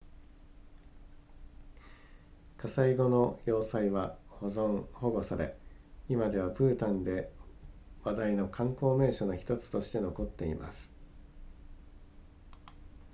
[2.57, 5.55] 火災後の要塞は保存保護され
[6.09, 7.31] 今ではブータンで
[8.03, 10.91] 話題の観光名所の1つとして残っています